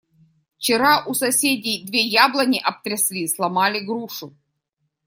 [0.57, 4.35] Вчера у соседей две яблони обтрясли, сломали грушу.